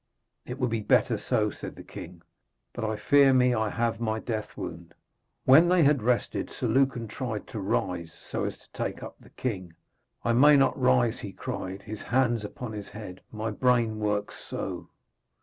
'It 0.47 0.57
would 0.57 0.71
be 0.71 0.79
better 0.81 1.15
so,' 1.15 1.51
said 1.51 1.75
the 1.75 1.83
king, 1.83 2.23
'but 2.73 2.83
I 2.83 2.95
fear 2.95 3.35
me 3.35 3.53
I 3.53 3.69
have 3.69 3.99
my 3.99 4.17
death 4.19 4.57
wound.' 4.57 4.95
When 5.45 5.69
they 5.69 5.83
had 5.83 6.01
rested 6.01 6.49
Sir 6.49 6.65
Lucan 6.65 7.07
tried 7.07 7.45
to 7.49 7.59
rise, 7.59 8.11
so 8.11 8.43
as 8.45 8.57
to 8.57 8.71
take 8.73 9.03
up 9.03 9.15
the 9.19 9.29
king. 9.29 9.75
'I 10.25 10.33
may 10.33 10.57
not 10.57 10.75
rise,' 10.75 11.19
he 11.19 11.31
cried, 11.33 11.83
his 11.83 12.01
hands 12.01 12.43
upon 12.43 12.71
his 12.71 12.89
head, 12.89 13.21
'my 13.31 13.51
brain 13.51 13.99
works 13.99 14.43
so.' 14.49 14.89